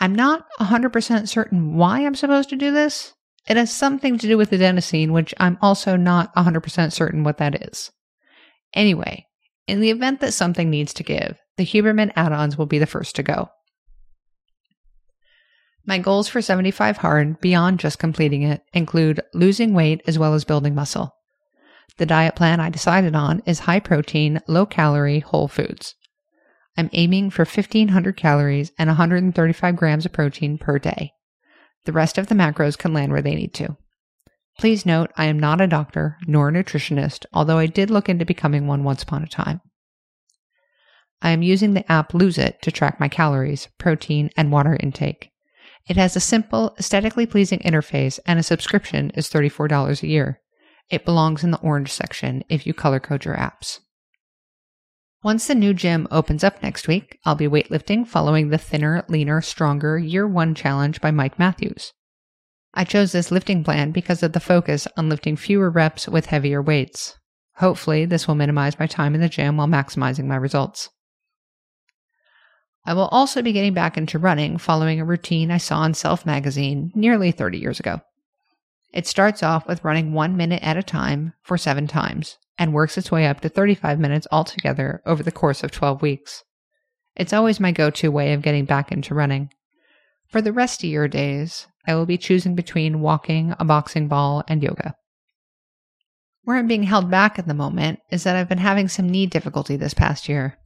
I'm 0.00 0.14
not 0.14 0.46
100% 0.58 1.28
certain 1.28 1.74
why 1.74 2.04
I'm 2.04 2.14
supposed 2.14 2.48
to 2.50 2.56
do 2.56 2.72
this, 2.72 3.14
it 3.46 3.56
has 3.56 3.72
something 3.72 4.18
to 4.18 4.26
do 4.26 4.38
with 4.38 4.50
adenosine, 4.50 5.10
which 5.10 5.34
I'm 5.38 5.58
also 5.60 5.96
not 5.96 6.34
100% 6.34 6.92
certain 6.92 7.24
what 7.24 7.38
that 7.38 7.70
is. 7.70 7.90
Anyway, 8.74 9.26
in 9.66 9.80
the 9.80 9.90
event 9.90 10.20
that 10.20 10.32
something 10.32 10.70
needs 10.70 10.94
to 10.94 11.02
give, 11.02 11.38
the 11.56 11.66
Huberman 11.66 12.12
add 12.14 12.32
ons 12.32 12.56
will 12.56 12.66
be 12.66 12.78
the 12.78 12.86
first 12.86 13.16
to 13.16 13.22
go. 13.22 13.48
My 15.84 15.98
goals 15.98 16.28
for 16.28 16.40
75 16.40 16.98
Hard, 16.98 17.40
beyond 17.40 17.80
just 17.80 17.98
completing 17.98 18.44
it, 18.44 18.62
include 18.72 19.20
losing 19.34 19.74
weight 19.74 20.00
as 20.06 20.18
well 20.18 20.34
as 20.34 20.44
building 20.44 20.76
muscle. 20.76 21.12
The 21.98 22.06
diet 22.06 22.34
plan 22.34 22.60
I 22.60 22.70
decided 22.70 23.14
on 23.14 23.42
is 23.46 23.60
high 23.60 23.80
protein, 23.80 24.40
low 24.48 24.66
calorie, 24.66 25.20
whole 25.20 25.48
foods. 25.48 25.94
I'm 26.76 26.90
aiming 26.92 27.30
for 27.30 27.42
1500 27.42 28.16
calories 28.16 28.72
and 28.78 28.88
135 28.88 29.76
grams 29.76 30.06
of 30.06 30.12
protein 30.12 30.56
per 30.58 30.78
day. 30.78 31.12
The 31.84 31.92
rest 31.92 32.16
of 32.16 32.28
the 32.28 32.34
macros 32.34 32.78
can 32.78 32.92
land 32.92 33.12
where 33.12 33.22
they 33.22 33.34
need 33.34 33.54
to. 33.54 33.76
Please 34.58 34.86
note, 34.86 35.10
I 35.16 35.26
am 35.26 35.38
not 35.38 35.60
a 35.60 35.66
doctor 35.66 36.18
nor 36.26 36.48
a 36.48 36.52
nutritionist, 36.52 37.26
although 37.32 37.58
I 37.58 37.66
did 37.66 37.90
look 37.90 38.08
into 38.08 38.24
becoming 38.24 38.66
one 38.66 38.84
once 38.84 39.02
upon 39.02 39.22
a 39.22 39.28
time. 39.28 39.60
I 41.20 41.30
am 41.30 41.42
using 41.42 41.74
the 41.74 41.90
app 41.90 42.14
Lose 42.14 42.38
It 42.38 42.60
to 42.62 42.72
track 42.72 42.98
my 42.98 43.08
calories, 43.08 43.68
protein, 43.78 44.30
and 44.36 44.50
water 44.50 44.76
intake. 44.80 45.30
It 45.88 45.96
has 45.96 46.16
a 46.16 46.20
simple, 46.20 46.74
aesthetically 46.78 47.26
pleasing 47.26 47.60
interface, 47.60 48.18
and 48.26 48.38
a 48.38 48.42
subscription 48.42 49.10
is 49.10 49.30
$34 49.30 50.02
a 50.02 50.06
year. 50.06 50.41
It 50.92 51.06
belongs 51.06 51.42
in 51.42 51.52
the 51.52 51.60
orange 51.60 51.90
section 51.90 52.44
if 52.50 52.66
you 52.66 52.74
color 52.74 53.00
code 53.00 53.24
your 53.24 53.34
apps. 53.34 53.80
Once 55.24 55.46
the 55.46 55.54
new 55.54 55.72
gym 55.72 56.06
opens 56.10 56.44
up 56.44 56.62
next 56.62 56.86
week, 56.86 57.18
I'll 57.24 57.34
be 57.34 57.48
weightlifting 57.48 58.06
following 58.06 58.50
the 58.50 58.58
Thinner, 58.58 59.02
Leaner, 59.08 59.40
Stronger 59.40 59.98
Year 59.98 60.28
1 60.28 60.54
Challenge 60.54 61.00
by 61.00 61.10
Mike 61.10 61.38
Matthews. 61.38 61.94
I 62.74 62.84
chose 62.84 63.12
this 63.12 63.30
lifting 63.30 63.64
plan 63.64 63.90
because 63.90 64.22
of 64.22 64.34
the 64.34 64.40
focus 64.40 64.86
on 64.98 65.08
lifting 65.08 65.34
fewer 65.34 65.70
reps 65.70 66.08
with 66.08 66.26
heavier 66.26 66.60
weights. 66.60 67.16
Hopefully, 67.56 68.04
this 68.04 68.28
will 68.28 68.34
minimize 68.34 68.78
my 68.78 68.86
time 68.86 69.14
in 69.14 69.22
the 69.22 69.30
gym 69.30 69.56
while 69.56 69.68
maximizing 69.68 70.26
my 70.26 70.36
results. 70.36 70.90
I 72.84 72.92
will 72.92 73.08
also 73.08 73.40
be 73.40 73.52
getting 73.52 73.72
back 73.72 73.96
into 73.96 74.18
running 74.18 74.58
following 74.58 75.00
a 75.00 75.06
routine 75.06 75.50
I 75.50 75.56
saw 75.56 75.84
in 75.84 75.94
Self 75.94 76.26
magazine 76.26 76.92
nearly 76.94 77.32
30 77.32 77.56
years 77.56 77.80
ago. 77.80 78.02
It 78.92 79.06
starts 79.06 79.42
off 79.42 79.66
with 79.66 79.84
running 79.84 80.12
one 80.12 80.36
minute 80.36 80.62
at 80.62 80.76
a 80.76 80.82
time 80.82 81.32
for 81.42 81.56
seven 81.56 81.86
times 81.86 82.36
and 82.58 82.74
works 82.74 82.98
its 82.98 83.10
way 83.10 83.26
up 83.26 83.40
to 83.40 83.48
35 83.48 83.98
minutes 83.98 84.26
altogether 84.30 85.00
over 85.06 85.22
the 85.22 85.32
course 85.32 85.62
of 85.62 85.70
12 85.70 86.02
weeks. 86.02 86.44
It's 87.16 87.32
always 87.32 87.60
my 87.60 87.72
go 87.72 87.90
to 87.90 88.10
way 88.10 88.32
of 88.32 88.42
getting 88.42 88.64
back 88.64 88.92
into 88.92 89.14
running. 89.14 89.50
For 90.28 90.42
the 90.42 90.52
rest 90.52 90.82
of 90.82 90.90
your 90.90 91.08
days, 91.08 91.66
I 91.86 91.94
will 91.94 92.06
be 92.06 92.18
choosing 92.18 92.54
between 92.54 93.00
walking, 93.00 93.54
a 93.58 93.64
boxing 93.64 94.08
ball, 94.08 94.44
and 94.46 94.62
yoga. 94.62 94.94
Where 96.44 96.56
I'm 96.56 96.66
being 96.66 96.82
held 96.82 97.10
back 97.10 97.38
at 97.38 97.46
the 97.46 97.54
moment 97.54 98.00
is 98.10 98.24
that 98.24 98.36
I've 98.36 98.48
been 98.48 98.58
having 98.58 98.88
some 98.88 99.08
knee 99.08 99.26
difficulty 99.26 99.76
this 99.76 99.94
past 99.94 100.28
year. 100.28 100.58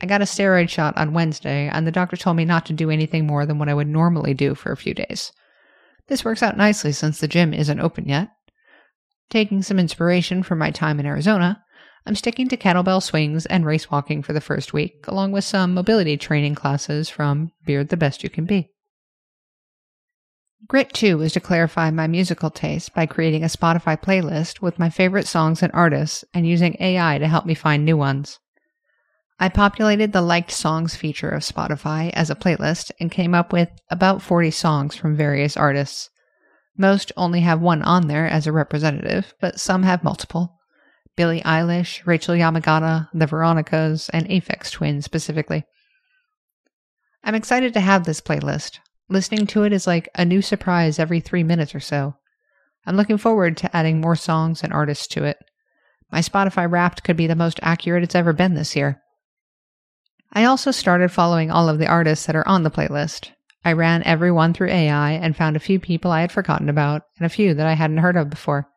I 0.00 0.06
got 0.06 0.20
a 0.20 0.24
steroid 0.24 0.68
shot 0.68 0.96
on 0.96 1.12
Wednesday, 1.12 1.68
and 1.68 1.86
the 1.86 1.92
doctor 1.92 2.16
told 2.16 2.36
me 2.36 2.44
not 2.44 2.66
to 2.66 2.72
do 2.72 2.90
anything 2.90 3.26
more 3.26 3.46
than 3.46 3.58
what 3.58 3.68
I 3.68 3.74
would 3.74 3.88
normally 3.88 4.34
do 4.34 4.54
for 4.54 4.70
a 4.70 4.76
few 4.76 4.94
days. 4.94 5.32
This 6.08 6.24
works 6.24 6.42
out 6.42 6.56
nicely 6.56 6.92
since 6.92 7.18
the 7.18 7.28
gym 7.28 7.54
isn't 7.54 7.80
open 7.80 8.08
yet. 8.08 8.30
Taking 9.30 9.62
some 9.62 9.78
inspiration 9.78 10.42
from 10.42 10.58
my 10.58 10.70
time 10.70 11.00
in 11.00 11.06
Arizona, 11.06 11.64
I'm 12.06 12.14
sticking 12.14 12.48
to 12.48 12.56
kettlebell 12.56 13.02
swings 13.02 13.46
and 13.46 13.64
race 13.64 13.90
walking 13.90 14.22
for 14.22 14.34
the 14.34 14.40
first 14.40 14.74
week, 14.74 15.06
along 15.08 15.32
with 15.32 15.44
some 15.44 15.72
mobility 15.72 16.18
training 16.18 16.54
classes 16.54 17.08
from 17.08 17.52
Beard 17.64 17.88
the 17.88 17.96
Best 17.96 18.22
You 18.22 18.28
Can 18.28 18.44
Be. 18.44 18.70
Grit 20.66 20.92
2 20.92 21.22
is 21.22 21.32
to 21.32 21.40
clarify 21.40 21.90
my 21.90 22.06
musical 22.06 22.50
taste 22.50 22.94
by 22.94 23.06
creating 23.06 23.42
a 23.42 23.48
Spotify 23.48 24.00
playlist 24.00 24.60
with 24.60 24.78
my 24.78 24.90
favorite 24.90 25.26
songs 25.26 25.62
and 25.62 25.72
artists 25.72 26.24
and 26.34 26.46
using 26.46 26.76
AI 26.80 27.18
to 27.18 27.28
help 27.28 27.46
me 27.46 27.54
find 27.54 27.84
new 27.84 27.96
ones. 27.96 28.38
I 29.38 29.48
populated 29.48 30.12
the 30.12 30.22
liked 30.22 30.52
songs 30.52 30.94
feature 30.94 31.30
of 31.30 31.42
Spotify 31.42 32.10
as 32.14 32.30
a 32.30 32.36
playlist 32.36 32.92
and 33.00 33.10
came 33.10 33.34
up 33.34 33.52
with 33.52 33.68
about 33.90 34.22
40 34.22 34.50
songs 34.52 34.94
from 34.94 35.16
various 35.16 35.56
artists. 35.56 36.08
Most 36.76 37.12
only 37.16 37.40
have 37.40 37.60
one 37.60 37.82
on 37.82 38.06
there 38.06 38.26
as 38.26 38.46
a 38.46 38.52
representative, 38.52 39.34
but 39.40 39.60
some 39.60 39.82
have 39.82 40.04
multiple. 40.04 40.60
Billie 41.16 41.42
Eilish, 41.42 42.04
Rachel 42.06 42.34
Yamagata, 42.34 43.08
the 43.12 43.26
Veronicas, 43.26 44.08
and 44.10 44.26
Aphex 44.28 44.70
Twin 44.70 45.02
specifically. 45.02 45.64
I'm 47.22 47.34
excited 47.34 47.72
to 47.74 47.80
have 47.80 48.04
this 48.04 48.20
playlist. 48.20 48.78
Listening 49.08 49.46
to 49.48 49.64
it 49.64 49.72
is 49.72 49.86
like 49.86 50.08
a 50.14 50.24
new 50.24 50.42
surprise 50.42 50.98
every 50.98 51.20
three 51.20 51.44
minutes 51.44 51.74
or 51.74 51.80
so. 51.80 52.14
I'm 52.86 52.96
looking 52.96 53.18
forward 53.18 53.56
to 53.58 53.76
adding 53.76 54.00
more 54.00 54.16
songs 54.16 54.62
and 54.62 54.72
artists 54.72 55.06
to 55.08 55.24
it. 55.24 55.38
My 56.10 56.20
Spotify 56.20 56.70
Wrapped 56.70 57.02
could 57.02 57.16
be 57.16 57.26
the 57.26 57.34
most 57.34 57.60
accurate 57.62 58.02
it's 58.02 58.14
ever 58.14 58.32
been 58.32 58.54
this 58.54 58.76
year. 58.76 59.00
I 60.32 60.44
also 60.44 60.70
started 60.70 61.12
following 61.12 61.50
all 61.50 61.68
of 61.68 61.78
the 61.78 61.86
artists 61.86 62.26
that 62.26 62.36
are 62.36 62.48
on 62.48 62.62
the 62.62 62.70
playlist. 62.70 63.30
I 63.64 63.72
ran 63.72 64.02
every 64.02 64.30
one 64.30 64.52
through 64.52 64.70
AI 64.70 65.12
and 65.12 65.36
found 65.36 65.56
a 65.56 65.60
few 65.60 65.80
people 65.80 66.10
I 66.10 66.20
had 66.20 66.32
forgotten 66.32 66.68
about 66.68 67.02
and 67.18 67.26
a 67.26 67.30
few 67.30 67.54
that 67.54 67.66
I 67.66 67.72
hadn't 67.72 67.98
heard 67.98 68.16
of 68.16 68.30
before. 68.30 68.68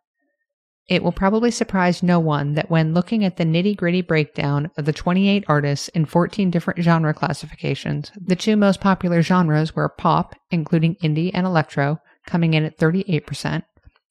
It 0.87 1.03
will 1.03 1.11
probably 1.11 1.51
surprise 1.51 2.01
no 2.01 2.17
one 2.17 2.53
that 2.53 2.69
when 2.69 2.93
looking 2.93 3.25
at 3.25 3.35
the 3.35 3.43
nitty 3.43 3.75
gritty 3.75 4.01
breakdown 4.01 4.71
of 4.77 4.85
the 4.85 4.93
28 4.93 5.43
artists 5.47 5.89
in 5.89 6.05
14 6.05 6.49
different 6.49 6.81
genre 6.81 7.13
classifications, 7.13 8.11
the 8.15 8.37
two 8.37 8.55
most 8.55 8.79
popular 8.79 9.21
genres 9.21 9.75
were 9.75 9.89
pop, 9.89 10.33
including 10.49 10.95
indie 11.03 11.31
and 11.33 11.45
electro, 11.45 11.99
coming 12.25 12.53
in 12.53 12.63
at 12.63 12.77
38%, 12.77 13.63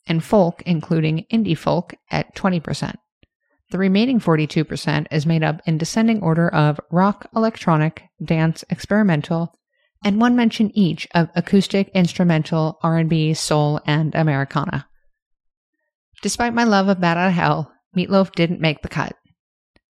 and 0.06 0.22
folk, 0.22 0.62
including 0.66 1.24
indie 1.32 1.56
folk, 1.56 1.94
at 2.10 2.34
20%. 2.34 2.94
The 3.70 3.78
remaining 3.78 4.20
42% 4.20 5.06
is 5.10 5.26
made 5.26 5.42
up 5.42 5.60
in 5.66 5.78
descending 5.78 6.22
order 6.22 6.48
of 6.48 6.80
rock, 6.90 7.28
electronic, 7.34 8.04
dance, 8.24 8.64
experimental, 8.70 9.58
and 10.04 10.20
one 10.20 10.36
mention 10.36 10.70
each 10.74 11.08
of 11.14 11.30
acoustic, 11.34 11.88
instrumental, 11.88 12.78
R&B, 12.82 13.34
soul, 13.34 13.80
and 13.84 14.14
Americana. 14.14 14.86
Despite 16.22 16.54
my 16.54 16.64
love 16.64 16.88
of 16.88 17.00
Bat 17.00 17.16
Out 17.16 17.28
of 17.28 17.34
Hell, 17.34 17.72
Meatloaf 17.96 18.32
didn't 18.32 18.60
make 18.60 18.82
the 18.82 18.88
cut. 18.88 19.16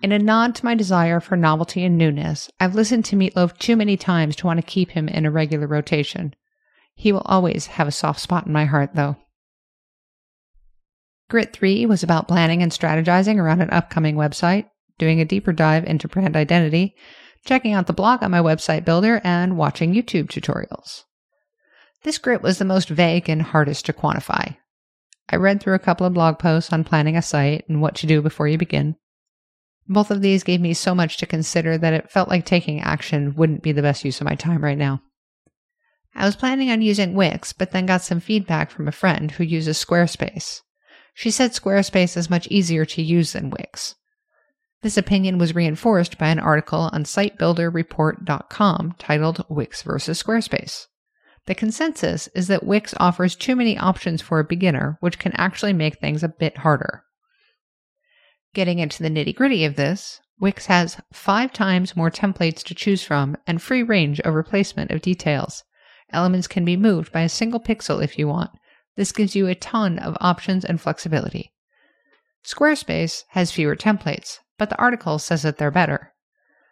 In 0.01 0.11
a 0.11 0.19
nod 0.19 0.55
to 0.55 0.65
my 0.65 0.75
desire 0.75 1.19
for 1.19 1.35
novelty 1.35 1.83
and 1.83 1.97
newness, 1.97 2.49
I've 2.59 2.75
listened 2.75 3.05
to 3.05 3.15
Meatloaf 3.15 3.57
too 3.57 3.75
many 3.75 3.97
times 3.97 4.35
to 4.37 4.45
want 4.45 4.57
to 4.59 4.65
keep 4.65 4.91
him 4.91 5.09
in 5.09 5.25
a 5.25 5.31
regular 5.31 5.67
rotation. 5.67 6.33
He 6.95 7.11
will 7.11 7.23
always 7.25 7.67
have 7.67 7.87
a 7.87 7.91
soft 7.91 8.21
spot 8.21 8.45
in 8.45 8.53
my 8.53 8.65
heart, 8.65 8.91
though. 8.93 9.17
Grit 11.27 11.53
3 11.53 11.85
was 11.87 12.03
about 12.03 12.27
planning 12.27 12.61
and 12.61 12.71
strategizing 12.71 13.37
around 13.37 13.61
an 13.61 13.71
upcoming 13.71 14.15
website, 14.15 14.69
doing 14.99 15.19
a 15.19 15.25
deeper 15.25 15.51
dive 15.51 15.83
into 15.85 16.07
brand 16.07 16.35
identity, 16.35 16.95
checking 17.43 17.73
out 17.73 17.87
the 17.87 17.93
blog 17.93 18.21
on 18.21 18.31
my 18.31 18.39
website 18.39 18.85
builder, 18.85 19.21
and 19.23 19.57
watching 19.57 19.93
YouTube 19.93 20.27
tutorials. 20.27 21.03
This 22.03 22.19
grit 22.19 22.43
was 22.43 22.59
the 22.59 22.65
most 22.65 22.89
vague 22.89 23.27
and 23.27 23.41
hardest 23.41 23.87
to 23.87 23.93
quantify. 23.93 24.57
I 25.27 25.37
read 25.37 25.61
through 25.61 25.73
a 25.73 25.79
couple 25.79 26.05
of 26.05 26.13
blog 26.13 26.37
posts 26.37 26.71
on 26.71 26.83
planning 26.83 27.17
a 27.17 27.21
site 27.23 27.65
and 27.67 27.81
what 27.81 27.95
to 27.95 28.07
do 28.07 28.21
before 28.21 28.47
you 28.47 28.59
begin. 28.59 28.95
Both 29.87 30.11
of 30.11 30.21
these 30.21 30.43
gave 30.43 30.61
me 30.61 30.75
so 30.75 30.93
much 30.93 31.17
to 31.17 31.25
consider 31.25 31.77
that 31.77 31.93
it 31.93 32.11
felt 32.11 32.29
like 32.29 32.45
taking 32.45 32.81
action 32.81 33.33
wouldn't 33.35 33.63
be 33.63 33.71
the 33.71 33.81
best 33.81 34.05
use 34.05 34.21
of 34.21 34.25
my 34.25 34.35
time 34.35 34.63
right 34.63 34.77
now. 34.77 35.01
I 36.13 36.25
was 36.25 36.35
planning 36.35 36.69
on 36.69 36.83
using 36.83 37.15
Wix, 37.15 37.53
but 37.53 37.71
then 37.71 37.87
got 37.87 38.01
some 38.01 38.19
feedback 38.19 38.69
from 38.69 38.87
a 38.87 38.91
friend 38.91 39.31
who 39.31 39.43
uses 39.43 39.83
Squarespace. 39.83 40.61
She 41.17 41.31
said 41.31 41.53
Squarespace 41.53 42.17
is 42.17 42.29
much 42.29 42.45
easier 42.47 42.83
to 42.83 43.01
use 43.01 43.31
than 43.31 43.49
Wix. 43.49 43.95
This 44.81 44.97
opinion 44.97 45.37
was 45.37 45.55
reinforced 45.55 46.17
by 46.17 46.27
an 46.27 46.39
article 46.39 46.89
on 46.91 47.05
sitebuilderreport.com 47.05 48.95
titled 48.99 49.45
Wix 49.49 49.81
versus 49.81 50.21
Squarespace. 50.21 50.87
The 51.45 51.55
consensus 51.55 52.27
is 52.35 52.49
that 52.49 52.65
Wix 52.65 52.93
offers 52.97 53.35
too 53.35 53.55
many 53.55 53.77
options 53.77 54.21
for 54.21 54.39
a 54.39 54.43
beginner, 54.43 54.97
which 54.99 55.17
can 55.17 55.31
actually 55.37 55.71
make 55.71 55.99
things 55.99 56.21
a 56.21 56.27
bit 56.27 56.57
harder. 56.57 57.05
Getting 58.53 58.79
into 58.79 59.01
the 59.01 59.09
nitty 59.09 59.35
gritty 59.35 59.63
of 59.63 59.77
this, 59.77 60.19
Wix 60.39 60.65
has 60.65 60.99
five 61.13 61.53
times 61.53 61.95
more 61.95 62.11
templates 62.11 62.61
to 62.63 62.75
choose 62.75 63.03
from 63.03 63.37
and 63.47 63.61
free 63.61 63.83
range 63.83 64.19
of 64.19 64.33
replacement 64.33 64.91
of 64.91 65.01
details. 65.01 65.63
Elements 66.11 66.47
can 66.47 66.65
be 66.65 66.75
moved 66.75 67.13
by 67.13 67.21
a 67.21 67.29
single 67.29 67.61
pixel 67.61 68.03
if 68.03 68.19
you 68.19 68.27
want, 68.27 68.51
this 68.95 69.11
gives 69.11 69.35
you 69.35 69.47
a 69.47 69.55
ton 69.55 69.99
of 69.99 70.17
options 70.19 70.63
and 70.63 70.79
flexibility. 70.79 71.51
Squarespace 72.45 73.23
has 73.29 73.51
fewer 73.51 73.75
templates, 73.75 74.39
but 74.57 74.69
the 74.69 74.77
article 74.77 75.19
says 75.19 75.41
that 75.41 75.57
they're 75.57 75.71
better. 75.71 76.13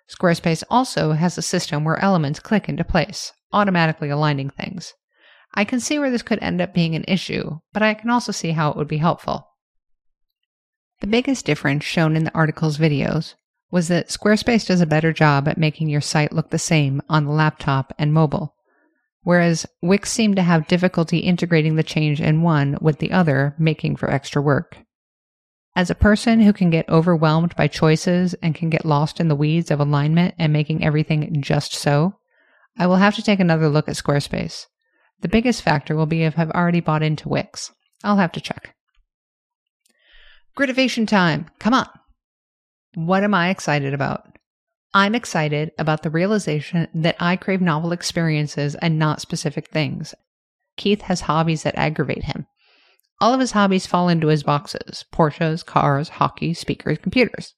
Squarespace 0.10 0.63
also 0.70 1.13
has 1.13 1.38
a 1.38 1.42
system 1.42 1.84
where 1.84 2.00
elements 2.00 2.39
click 2.39 2.70
into 2.70 2.84
place, 2.84 3.34
automatically 3.51 4.10
aligning 4.10 4.50
things. 4.50 4.94
I 5.56 5.65
can 5.65 5.80
see 5.80 6.00
where 6.00 6.12
this 6.12 6.22
could 6.22 6.39
end 6.42 6.62
up 6.62 6.74
being 6.74 6.96
an 6.96 7.06
issue, 7.08 7.60
but 7.74 7.84
I 7.84 7.94
can 7.94 8.10
also 8.10 8.32
see 8.32 8.51
how 8.51 8.70
it 8.70 8.77
would 8.77 8.88
be 8.88 8.98
helpful. 8.98 9.48
The 11.01 11.08
biggest 11.08 11.46
difference 11.46 11.84
shown 11.84 12.15
in 12.15 12.24
the 12.24 12.34
article's 12.34 12.77
videos 12.77 13.36
was 13.72 13.88
that 13.88 14.10
Squarespace 14.10 14.68
does 14.68 14.82
a 14.82 14.86
better 14.86 15.12
job 15.12 15.48
at 15.48 15.58
making 15.58 15.89
your 15.89 16.01
site 16.01 16.32
look 16.32 16.50
the 16.50 16.60
same 16.60 17.01
on 17.10 17.25
the 17.25 17.32
laptop 17.32 17.94
and 17.98 18.13
mobile 18.13 18.56
whereas 19.24 19.65
Wix 19.82 20.12
seemed 20.12 20.36
to 20.36 20.44
have 20.44 20.68
difficulty 20.68 21.20
integrating 21.20 21.75
the 21.75 21.84
change 21.84 22.22
in 22.22 22.42
one 22.42 22.77
with 22.82 23.00
the 23.00 23.12
other, 23.12 23.56
making 23.58 23.96
for 23.96 24.10
extra 24.10 24.42
work. 24.42 24.77
As 25.75 25.89
a 25.89 25.96
person 25.96 26.39
who 26.39 26.53
can 26.53 26.70
get 26.70 26.88
overwhelmed 26.88 27.56
by 27.56 27.68
choices 27.68 28.36
and 28.36 28.53
can 28.53 28.70
get 28.70 28.86
lost 28.86 29.20
in 29.20 29.27
the 29.27 29.36
weeds 29.36 29.72
of 29.72 29.80
alignment 29.80 30.36
and 30.38 30.53
making 30.53 30.84
everything 30.84 31.42
just 31.42 31.74
so, 31.74 32.20
I 32.77 32.86
will 32.86 32.98
have 32.98 33.15
to 33.15 33.24
take 33.24 33.39
another 33.39 33.70
look 33.70 33.88
at 33.88 33.96
Squarespace. 33.96 34.68
The 35.22 35.27
biggest 35.30 35.62
factor 35.62 35.96
will 35.96 36.06
be 36.06 36.24
if 36.24 36.38
I've 36.38 36.51
already 36.51 36.80
bought 36.80 37.01
into 37.01 37.30
Wix. 37.30 37.72
I'll 38.03 38.18
have 38.18 38.32
to 38.34 38.42
check. 38.42 38.75
Gritivation 40.56 41.08
time. 41.08 41.48
Come 41.60 41.74
on. 41.74 41.88
What 42.94 43.24
am 43.24 43.34
I 43.34 43.50
excited 43.50 43.94
about? 43.94 44.33
I'm 44.93 45.15
excited 45.15 45.71
about 45.79 46.03
the 46.03 46.12
realization 46.12 46.88
that 46.93 47.15
I 47.19 47.35
crave 47.35 47.62
novel 47.62 47.91
experiences 47.91 48.75
and 48.75 49.00
not 49.00 49.21
specific 49.21 49.69
things. 49.69 50.13
Keith 50.77 51.01
has 51.03 51.21
hobbies 51.21 51.63
that 51.63 51.75
aggravate 51.75 52.25
him. 52.25 52.45
All 53.19 53.33
of 53.33 53.39
his 53.39 53.51
hobbies 53.51 53.88
fall 53.88 54.09
into 54.09 54.27
his 54.27 54.43
boxes 54.43 55.05
Porsches, 55.12 55.65
cars, 55.65 56.09
hockey, 56.09 56.53
speakers, 56.53 57.00
computers. 57.00 57.55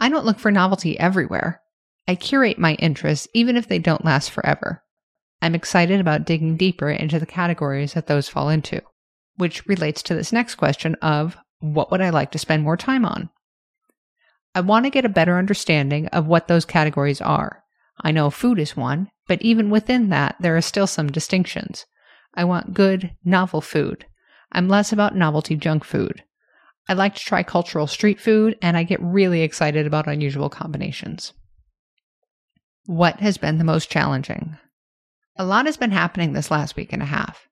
I 0.00 0.08
don't 0.08 0.26
look 0.26 0.38
for 0.38 0.50
novelty 0.50 0.98
everywhere. 0.98 1.62
I 2.06 2.14
curate 2.14 2.58
my 2.58 2.74
interests 2.74 3.26
even 3.32 3.56
if 3.56 3.68
they 3.68 3.78
don't 3.78 4.04
last 4.04 4.30
forever. 4.30 4.82
I'm 5.40 5.54
excited 5.54 6.00
about 6.00 6.26
digging 6.26 6.56
deeper 6.56 6.90
into 6.90 7.18
the 7.18 7.26
categories 7.26 7.94
that 7.94 8.06
those 8.06 8.28
fall 8.28 8.50
into, 8.50 8.82
which 9.36 9.66
relates 9.66 10.02
to 10.04 10.14
this 10.14 10.32
next 10.32 10.56
question 10.56 10.94
of 10.96 11.36
what 11.60 11.90
would 11.90 12.02
I 12.02 12.10
like 12.10 12.32
to 12.32 12.38
spend 12.38 12.62
more 12.62 12.76
time 12.76 13.06
on? 13.06 13.30
I 14.54 14.60
want 14.60 14.86
to 14.86 14.90
get 14.90 15.04
a 15.04 15.08
better 15.08 15.36
understanding 15.36 16.06
of 16.08 16.26
what 16.26 16.46
those 16.46 16.64
categories 16.64 17.20
are. 17.20 17.64
I 18.00 18.12
know 18.12 18.30
food 18.30 18.58
is 18.58 18.76
one, 18.76 19.10
but 19.26 19.42
even 19.42 19.70
within 19.70 20.10
that, 20.10 20.36
there 20.38 20.56
are 20.56 20.62
still 20.62 20.86
some 20.86 21.10
distinctions. 21.10 21.86
I 22.34 22.44
want 22.44 22.74
good, 22.74 23.16
novel 23.24 23.60
food. 23.60 24.06
I'm 24.52 24.68
less 24.68 24.92
about 24.92 25.16
novelty 25.16 25.56
junk 25.56 25.84
food. 25.84 26.22
I 26.88 26.92
like 26.92 27.14
to 27.14 27.24
try 27.24 27.42
cultural 27.42 27.86
street 27.86 28.20
food, 28.20 28.56
and 28.62 28.76
I 28.76 28.84
get 28.84 29.02
really 29.02 29.40
excited 29.40 29.86
about 29.86 30.06
unusual 30.06 30.50
combinations. 30.50 31.32
What 32.86 33.20
has 33.20 33.38
been 33.38 33.58
the 33.58 33.64
most 33.64 33.90
challenging? 33.90 34.58
A 35.36 35.44
lot 35.44 35.66
has 35.66 35.76
been 35.76 35.90
happening 35.90 36.32
this 36.32 36.50
last 36.50 36.76
week 36.76 36.92
and 36.92 37.02
a 37.02 37.06
half. 37.06 37.48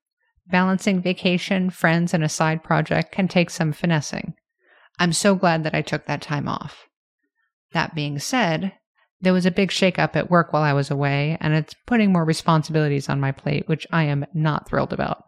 Balancing 0.47 1.01
vacation, 1.01 1.69
friends, 1.69 2.13
and 2.13 2.23
a 2.23 2.29
side 2.29 2.63
project 2.63 3.11
can 3.11 3.27
take 3.27 3.49
some 3.49 3.73
finessing. 3.73 4.35
I'm 4.99 5.11
so 5.11 5.35
glad 5.35 5.63
that 5.63 5.73
I 5.73 5.81
took 5.81 6.05
that 6.05 6.21
time 6.21 6.47
off. 6.47 6.87
That 7.73 7.95
being 7.95 8.19
said, 8.19 8.73
there 9.21 9.33
was 9.33 9.45
a 9.45 9.51
big 9.51 9.69
shakeup 9.69 10.15
at 10.15 10.29
work 10.29 10.51
while 10.51 10.63
I 10.63 10.73
was 10.73 10.91
away, 10.91 11.37
and 11.39 11.53
it's 11.53 11.73
putting 11.85 12.11
more 12.11 12.25
responsibilities 12.25 13.09
on 13.09 13.19
my 13.19 13.31
plate, 13.31 13.67
which 13.67 13.87
I 13.91 14.03
am 14.03 14.25
not 14.33 14.67
thrilled 14.67 14.93
about. 14.93 15.23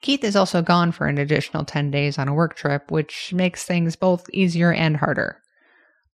Keith 0.00 0.24
is 0.24 0.34
also 0.34 0.62
gone 0.62 0.90
for 0.90 1.06
an 1.06 1.18
additional 1.18 1.64
10 1.64 1.90
days 1.90 2.18
on 2.18 2.28
a 2.28 2.34
work 2.34 2.56
trip, 2.56 2.90
which 2.90 3.32
makes 3.32 3.64
things 3.64 3.94
both 3.94 4.28
easier 4.32 4.72
and 4.72 4.96
harder. 4.96 5.40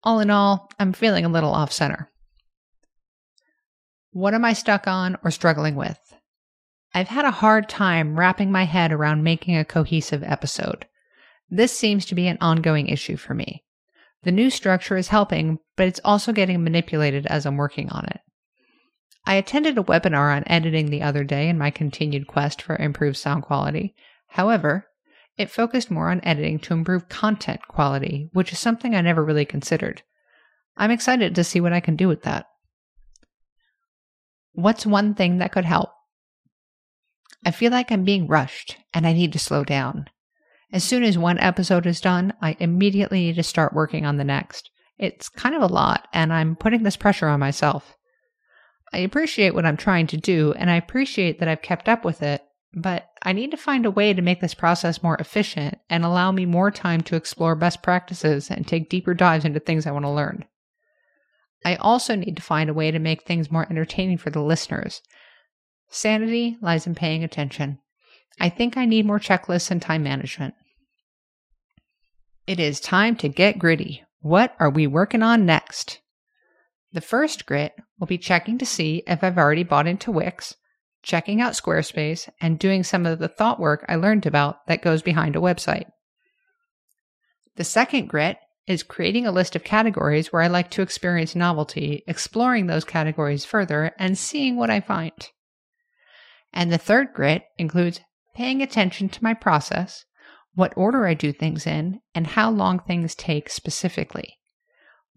All 0.03 0.19
in 0.19 0.31
all, 0.31 0.71
I'm 0.79 0.93
feeling 0.93 1.25
a 1.25 1.29
little 1.29 1.51
off 1.51 1.71
center. 1.71 2.09
What 4.11 4.33
am 4.33 4.45
I 4.45 4.53
stuck 4.53 4.87
on 4.87 5.17
or 5.23 5.31
struggling 5.31 5.75
with? 5.75 5.99
I've 6.93 7.09
had 7.09 7.25
a 7.25 7.31
hard 7.31 7.67
time 7.67 8.17
wrapping 8.17 8.49
my 8.49 8.63
head 8.63 8.93
around 8.93 9.23
making 9.23 9.57
a 9.57 9.65
cohesive 9.65 10.23
episode. 10.23 10.85
This 11.49 11.77
seems 11.77 12.05
to 12.05 12.15
be 12.15 12.27
an 12.27 12.37
ongoing 12.39 12.87
issue 12.87 13.17
for 13.17 13.33
me. 13.33 13.64
The 14.25 14.31
new 14.31 14.49
structure 14.49 14.97
is 14.97 15.09
helping, 15.09 15.59
but 15.75 15.87
it's 15.87 16.01
also 16.03 16.33
getting 16.33 16.63
manipulated 16.63 17.27
as 17.27 17.45
I'm 17.45 17.57
working 17.57 17.89
on 17.89 18.05
it. 18.05 18.21
I 19.23 19.35
attended 19.35 19.77
a 19.77 19.83
webinar 19.83 20.35
on 20.35 20.43
editing 20.47 20.87
the 20.89 21.03
other 21.03 21.23
day 21.23 21.47
in 21.47 21.59
my 21.59 21.69
continued 21.69 22.25
quest 22.25 22.59
for 22.59 22.75
improved 22.75 23.17
sound 23.17 23.43
quality. 23.43 23.93
However, 24.29 24.87
it 25.37 25.51
focused 25.51 25.91
more 25.91 26.09
on 26.09 26.21
editing 26.23 26.57
to 26.59 26.73
improve 26.73 27.07
content 27.07 27.61
quality, 27.67 28.29
which 28.33 28.51
is 28.51 28.57
something 28.57 28.95
I 28.95 29.01
never 29.01 29.23
really 29.23 29.45
considered. 29.45 30.01
I'm 30.75 30.91
excited 30.91 31.35
to 31.35 31.43
see 31.43 31.61
what 31.61 31.73
I 31.73 31.79
can 31.79 31.95
do 31.95 32.07
with 32.07 32.23
that. 32.23 32.47
What's 34.53 34.87
one 34.87 35.13
thing 35.13 35.37
that 35.37 35.51
could 35.51 35.65
help? 35.65 35.91
I 37.45 37.51
feel 37.51 37.71
like 37.71 37.91
I'm 37.91 38.05
being 38.05 38.25
rushed 38.25 38.77
and 38.91 39.05
I 39.05 39.13
need 39.13 39.33
to 39.33 39.39
slow 39.39 39.63
down. 39.63 40.09
As 40.71 40.83
soon 40.83 41.03
as 41.03 41.17
one 41.17 41.39
episode 41.39 41.85
is 41.85 42.01
done, 42.01 42.33
I 42.41 42.57
immediately 42.59 43.19
need 43.19 43.35
to 43.35 43.43
start 43.43 43.73
working 43.73 44.05
on 44.05 44.17
the 44.17 44.23
next. 44.23 44.71
It's 44.97 45.29
kind 45.29 45.55
of 45.55 45.61
a 45.61 45.73
lot, 45.73 46.07
and 46.13 46.33
I'm 46.33 46.55
putting 46.55 46.83
this 46.83 46.97
pressure 46.97 47.27
on 47.27 47.39
myself. 47.39 47.95
I 48.93 48.99
appreciate 48.99 49.53
what 49.53 49.65
I'm 49.65 49.77
trying 49.77 50.07
to 50.07 50.17
do, 50.17 50.53
and 50.53 50.69
I 50.69 50.75
appreciate 50.75 51.39
that 51.39 51.47
I've 51.47 51.61
kept 51.61 51.89
up 51.89 52.05
with 52.05 52.21
it, 52.21 52.41
but 52.73 53.09
I 53.23 53.33
need 53.33 53.51
to 53.51 53.57
find 53.57 53.85
a 53.85 53.91
way 53.91 54.13
to 54.13 54.21
make 54.21 54.41
this 54.41 54.53
process 54.53 55.03
more 55.03 55.17
efficient 55.17 55.79
and 55.89 56.03
allow 56.03 56.31
me 56.31 56.45
more 56.45 56.71
time 56.71 57.01
to 57.01 57.15
explore 57.15 57.55
best 57.55 57.81
practices 57.81 58.49
and 58.49 58.67
take 58.67 58.89
deeper 58.89 59.13
dives 59.13 59.45
into 59.45 59.59
things 59.59 59.85
I 59.85 59.91
want 59.91 60.05
to 60.05 60.11
learn. 60.11 60.45
I 61.65 61.75
also 61.75 62.15
need 62.15 62.35
to 62.37 62.43
find 62.43 62.69
a 62.69 62.73
way 62.73 62.91
to 62.91 62.99
make 62.99 63.23
things 63.23 63.51
more 63.51 63.65
entertaining 63.69 64.17
for 64.17 64.29
the 64.29 64.41
listeners. 64.41 65.01
Sanity 65.89 66.57
lies 66.61 66.85
in 66.85 66.95
paying 66.95 67.23
attention. 67.23 67.79
I 68.39 68.49
think 68.49 68.77
I 68.77 68.85
need 68.85 69.05
more 69.05 69.19
checklists 69.19 69.71
and 69.71 69.81
time 69.81 70.03
management. 70.03 70.55
It 72.47 72.59
is 72.59 72.79
time 72.79 73.15
to 73.17 73.29
get 73.29 73.59
gritty. 73.59 74.03
What 74.19 74.55
are 74.59 74.69
we 74.69 74.87
working 74.87 75.23
on 75.23 75.45
next? 75.45 75.99
The 76.91 77.01
first 77.01 77.45
grit 77.45 77.73
will 77.99 78.07
be 78.07 78.17
checking 78.17 78.57
to 78.59 78.65
see 78.65 79.03
if 79.07 79.23
I've 79.23 79.37
already 79.37 79.63
bought 79.63 79.87
into 79.87 80.11
Wix, 80.11 80.55
checking 81.01 81.41
out 81.41 81.53
Squarespace, 81.53 82.29
and 82.39 82.59
doing 82.59 82.83
some 82.83 83.05
of 83.05 83.19
the 83.19 83.27
thought 83.27 83.59
work 83.59 83.85
I 83.89 83.95
learned 83.95 84.25
about 84.25 84.65
that 84.67 84.81
goes 84.81 85.01
behind 85.01 85.35
a 85.35 85.39
website. 85.39 85.89
The 87.55 87.63
second 87.63 88.07
grit 88.07 88.37
is 88.67 88.83
creating 88.83 89.25
a 89.27 89.31
list 89.31 89.55
of 89.55 89.63
categories 89.63 90.31
where 90.31 90.41
I 90.41 90.47
like 90.47 90.69
to 90.71 90.81
experience 90.81 91.35
novelty, 91.35 92.03
exploring 92.07 92.67
those 92.67 92.83
categories 92.83 93.45
further, 93.45 93.91
and 93.99 94.17
seeing 94.17 94.55
what 94.55 94.69
I 94.69 94.81
find. 94.81 95.29
And 96.53 96.71
the 96.71 96.77
third 96.77 97.13
grit 97.13 97.43
includes 97.57 97.99
paying 98.35 98.61
attention 98.61 99.09
to 99.09 99.23
my 99.23 99.33
process, 99.33 100.05
what 100.53 100.73
order 100.77 101.07
I 101.07 101.13
do 101.13 101.31
things 101.31 101.65
in, 101.65 102.01
and 102.13 102.27
how 102.27 102.51
long 102.51 102.79
things 102.79 103.15
take 103.15 103.49
specifically. 103.49 104.37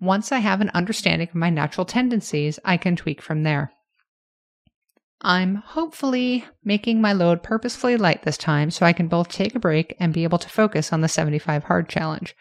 Once 0.01 0.31
I 0.31 0.39
have 0.39 0.61
an 0.61 0.71
understanding 0.71 1.29
of 1.29 1.35
my 1.35 1.51
natural 1.51 1.85
tendencies, 1.85 2.59
I 2.65 2.77
can 2.77 2.97
tweak 2.97 3.21
from 3.21 3.43
there. 3.43 3.73
I'm 5.21 5.57
hopefully 5.57 6.45
making 6.65 7.01
my 7.01 7.13
load 7.13 7.43
purposefully 7.43 7.97
light 7.97 8.23
this 8.23 8.39
time 8.39 8.71
so 8.71 8.87
I 8.87 8.93
can 8.93 9.09
both 9.09 9.29
take 9.29 9.57
a 9.57 9.61
break 9.61 9.97
and 9.99 10.13
be 10.13 10.23
able 10.23 10.39
to 10.39 10.49
focus 10.49 10.93
on 10.93 11.01
the 11.01 11.09
75 11.09 11.65
hard 11.65 11.89
challenge. 11.89 12.37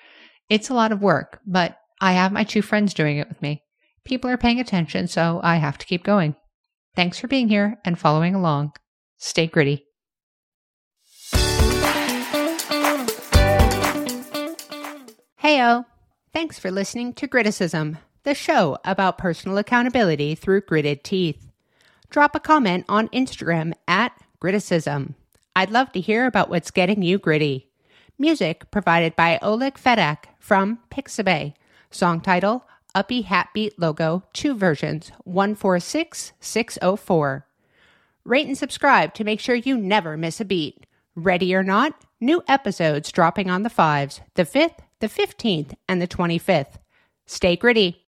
It's 0.47 0.69
a 0.69 0.75
lot 0.75 0.91
of 0.91 1.01
work, 1.01 1.39
but 1.45 1.77
I 1.99 2.13
have 2.13 2.31
my 2.31 2.43
two 2.43 2.61
friends 2.61 2.93
doing 2.93 3.17
it 3.17 3.27
with 3.27 3.41
me. 3.41 3.63
People 4.05 4.29
are 4.29 4.37
paying 4.37 4.59
attention, 4.59 5.07
so 5.07 5.41
I 5.43 5.55
have 5.55 5.79
to 5.79 5.85
keep 5.87 6.03
going. 6.03 6.35
Thanks 6.95 7.17
for 7.19 7.27
being 7.27 7.49
here 7.49 7.79
and 7.83 7.97
following 7.97 8.35
along. 8.35 8.73
Stay 9.17 9.47
gritty. 9.47 9.86
Heyo! 15.47 15.85
Thanks 16.33 16.59
for 16.59 16.71
listening 16.71 17.13
to 17.13 17.25
Griticism, 17.25 17.99
the 18.23 18.35
show 18.35 18.77
about 18.83 19.17
personal 19.17 19.57
accountability 19.57 20.35
through 20.35 20.59
gritted 20.59 21.05
teeth. 21.05 21.47
Drop 22.09 22.35
a 22.35 22.41
comment 22.41 22.83
on 22.89 23.07
Instagram 23.13 23.71
at 23.87 24.11
Griticism. 24.41 25.15
I'd 25.55 25.71
love 25.71 25.93
to 25.93 26.01
hear 26.01 26.25
about 26.25 26.49
what's 26.49 26.69
getting 26.69 27.01
you 27.01 27.17
gritty. 27.17 27.69
Music 28.19 28.69
provided 28.71 29.15
by 29.15 29.39
Oleg 29.41 29.75
Fedak 29.75 30.25
from 30.37 30.79
Pixabay. 30.91 31.53
Song 31.91 32.19
title 32.19 32.65
Uppy 32.93 33.23
Hatbeat 33.23 33.71
logo, 33.77 34.23
two 34.33 34.53
versions, 34.53 35.13
146604. 35.23 37.45
Rate 38.25 38.47
and 38.47 38.57
subscribe 38.57 39.13
to 39.13 39.23
make 39.23 39.39
sure 39.39 39.55
you 39.55 39.77
never 39.77 40.17
miss 40.17 40.41
a 40.41 40.45
beat. 40.45 40.85
Ready 41.15 41.55
or 41.55 41.63
not, 41.63 41.93
new 42.19 42.43
episodes 42.49 43.13
dropping 43.13 43.49
on 43.49 43.63
the 43.63 43.69
5s, 43.69 44.19
the 44.33 44.43
5th, 44.43 44.79
the 44.99 45.07
15th, 45.07 45.73
and 45.87 46.01
the 46.01 46.07
25th. 46.07 46.77
Stay 47.25 47.55
gritty. 47.55 48.06